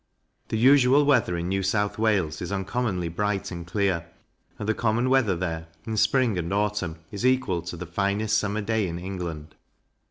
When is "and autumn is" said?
6.39-7.23